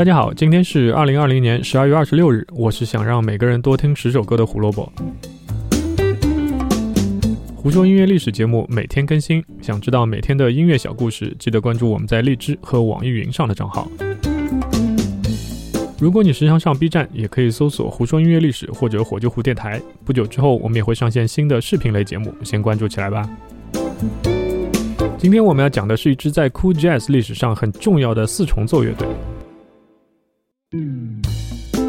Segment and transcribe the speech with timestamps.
[0.00, 2.46] 大家好，今天是二零二零年十二月二十六日。
[2.54, 4.90] 我是想让每个人多听十首歌的胡萝卜。
[7.54, 13.90] 胡说音乐历史节目每天更新，想知道每天的音乐小故事，记得关注我们在荔枝和网易云上的账号。
[15.98, 19.78] 如果你时常上 B 站，也可以搜索“胡说音乐历史”或者“火救湖电台”。
[20.06, 23.28] 不久之后，我们也会上线新的视频类节目，先关注起来吧。
[25.18, 29.06] 今天我们要讲的是一支在 Cool Jazz 历史上很重要的四重奏乐队。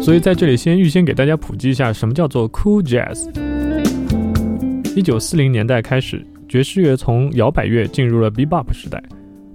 [0.00, 3.28] 所以在这里先预先给大家普及一下，什么叫做 Cool Jazz。
[4.96, 9.00] 一九四零年代开始，爵士乐从摇摆乐进入了 Bebop 时代。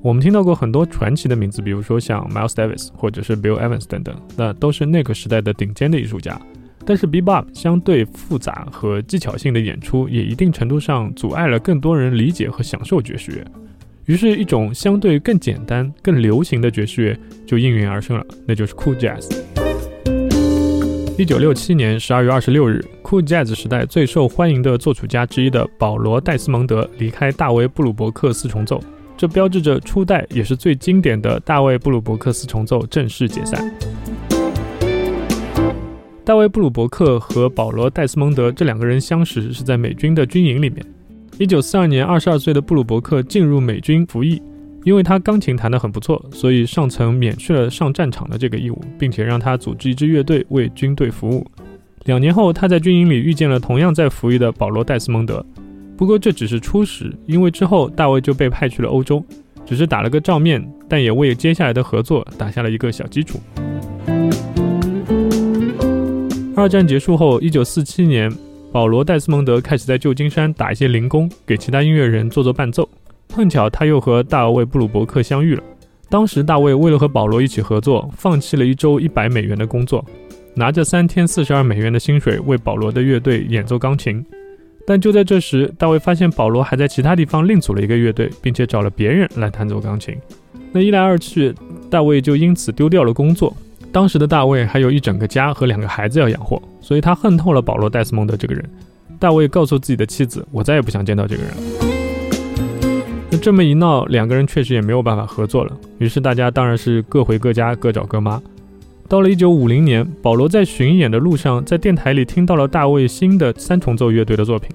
[0.02, 6.40] 我们听到过很多传奇的名字，比如说像 Miles Davis 或者是 Bill Evans 等等，那都是那个时代的顶尖的艺术家。
[6.86, 13.44] 但是 Bebop 相对复杂和技巧性的演出，也一定程度上阻碍了更多人理解和享受爵士乐。
[14.06, 19.45] 于是，一种相对更简单、更流行的爵士乐就应运而生了，那就是 Cool Jazz。
[21.18, 28.82] 一九六七年十二月二十六日，Cool Jazz 时代最受欢迎的作曲家之一的保罗·戴斯蒙德离开大卫·布鲁伯克四重奏，
[29.16, 33.74] 这标志着初代也是最经典的大卫·布鲁伯克四重奏正式解散。
[36.26, 40.86] 大卫·布鲁伯克和保罗·戴斯蒙德这两个人相识是在美军的军营里面。
[41.40, 44.42] 一九四二年，二十二岁的布鲁伯克进入美军服役，
[44.86, 51.44] 因为他钢琴弹得很不错，所以上层免去了上战场的这个义务，并且让他组织一支乐队为军队服务。
[52.04, 55.44] 两年后，他在军营里遇见了同样在服役的保罗·戴斯蒙德。
[55.98, 59.26] 不过这只是初始，因为之后大卫就被派去了欧洲，
[59.66, 63.40] 只是打了个照面，但也为接下来的合作打下了一个小基础。
[66.56, 68.32] 二战结束后，一九四七年。
[68.72, 72.88] 保罗·戴斯蒙德开始在旧金山打一些零工，给其他音乐人做做伴奏。
[73.36, 75.64] 碰巧他又和大卫·布鲁伯克相遇了。
[76.08, 80.06] 当时大卫为了和保罗一起合作，放弃了一周一百美元的工作，
[80.54, 84.26] 拿着三天四十二美元的薪水为保罗的乐队演奏钢琴。
[84.88, 90.16] 但就在这时，大卫发现保罗还在其他地方另组了一个乐队，并且找了别人来弹奏钢琴。
[90.72, 91.54] 那一来二去，
[91.90, 93.54] 大卫就因此丢掉了工作。
[93.92, 98.64] 当时的大卫还有一整个家和两个孩子要养活，所以他恨透了保罗·戴斯蒙德这个人。
[99.20, 101.85] 大卫告诉自己的妻子：“我再也不想见到这个人了。”
[103.38, 105.78] 这么一闹，两个人确实也没有办法合作了。
[105.98, 108.42] 于是大家当然是各回各家，各找各妈。
[109.08, 114.70] 到了1950年，保罗在巡演的路上，在电台里听到了大卫新的三重奏乐队的作品。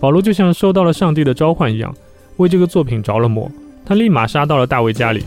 [0.00, 1.94] 保罗就像收到了上帝的召唤一样，
[2.38, 3.50] 为这个作品着了魔。
[3.84, 5.24] 他立马杀到了大卫家里。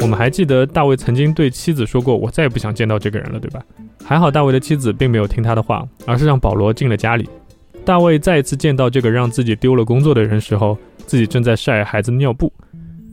[0.00, 3.60] 我们还记得大卫曾经对妻子说过：“我再也不想见到这个人了，对吧？”
[4.04, 7.28] 还好大卫的妻子并没有听他的话，而是让保罗进了家里。
[7.84, 10.76] 大卫再一次见到这个让自己丢了工作的人时候，
[11.06, 12.52] 自己正在晒孩子尿布，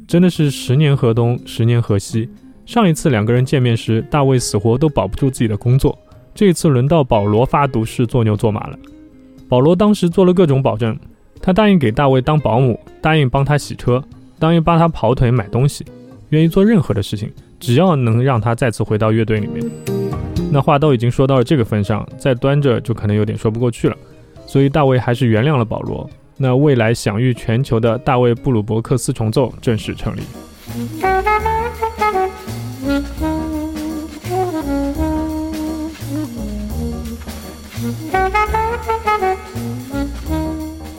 [0.08, 2.30] 真的是十年河东，十年河西。
[2.66, 5.98] 上一次两个人见面时，大卫死活都保不住自己的工作，
[6.34, 8.78] 这一次轮到保罗发毒誓做牛做马了。
[9.50, 10.98] 保罗当时做了各种保证，
[11.42, 14.02] 他答应给大卫当保姆，答应帮他洗车，
[14.40, 15.86] 答应帮他跑腿买东西。
[16.30, 19.70] 愿意做任何的事情，只要能让他再次回到乐队里面。
[20.50, 23.98] 那话都已经说到了这个份上，再端着就可能有点说不过去了。
[24.46, 26.10] 所以大卫还是原谅了保罗。
[26.42, 30.22] 那未来享誉全球的大卫·布鲁伯克四重奏正式成立。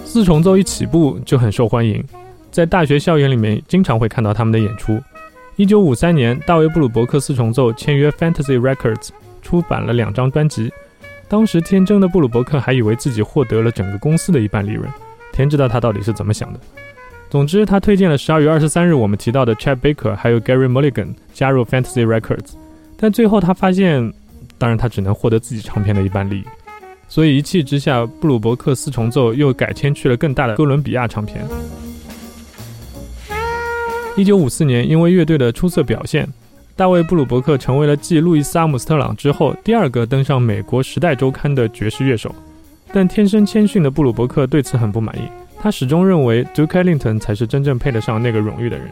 [0.04, 2.04] 四重奏一起步就很受欢迎，
[2.52, 5.02] 在大学校园里面经常会看到他们的演出。
[5.56, 9.08] 一九五三年，大卫·布鲁伯克四重奏签约 Fantasy Records，
[9.42, 10.72] 出版了两张专辑。
[11.26, 14.88] 当时天真的布鲁伯克还以为自己获得了整个公司的一半利润，
[15.32, 16.60] 天知道他到底是怎么想的。
[17.30, 22.52] 总之，他推荐了十二月二十三日我们提到的 Chad Baker 还有 Gary Mulligan 加入 Fantasy Records，
[22.98, 24.12] 但最后他发现，
[24.58, 26.44] 当然他只能获得自己唱片的一半利益，
[27.08, 31.42] 所以一气之下，布鲁伯克四重奏又改签去了更大的哥伦比亚唱片。
[34.14, 36.28] 一九五四年，因为乐队的出色表现，
[36.76, 42.34] 大卫·布鲁伯克成为了继路易斯·阿姆斯特朗之后第二个登上美国《时代周刊》的爵士乐手。
[42.92, 45.22] 但天生谦逊的布鲁伯克对此很不满意，
[45.58, 48.88] 他始终认为 Duke Ellington 才是真正配得上那个荣誉的人。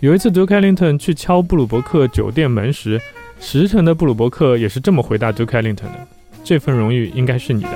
[0.00, 3.00] 有一次，Duke Ellington 去敲布鲁伯克酒店门时，
[3.40, 6.06] 实诚的布鲁伯克也是这么回答 Duke Ellington 的
[6.44, 7.70] ：“这份荣誉应该是你的。”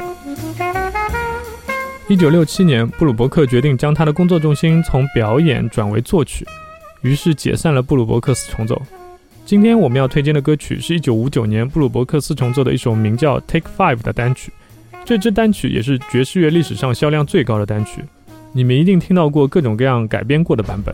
[2.08, 6.46] 一九六七年，布鲁伯克决定将他的工作重心从表演转为作曲。
[7.02, 8.80] 于是解散了布鲁伯克四重奏。
[9.44, 14.52] 今天我们要推荐的歌曲是一九五九年布鲁伯克四重奏的一首名叫《Take Five》的单曲。
[15.06, 18.02] 这支单曲也是爵士乐历史上销量最高的单曲。
[18.52, 20.92] 你们一定听到过各种各样改编过的版本。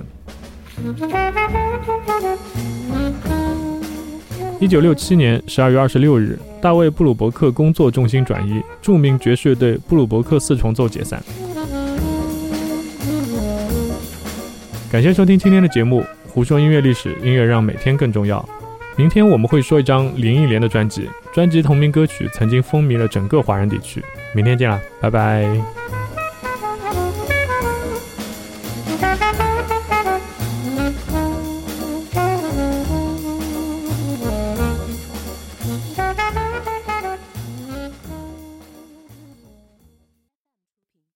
[4.61, 11.23] 一九六七年十二月二十六日，大卫·布鲁伯克工作重心转移，著名爵士乐队布鲁伯克四重奏解散。
[14.91, 18.47] 感谢收听今天的节目，胡说音乐历史，音乐让每天更重要。
[18.97, 24.03] 明天我们会说一张林忆莲的专辑，专辑同名歌曲曾经风靡了整个华人地区。
[24.35, 25.47] 明天见了，拜拜。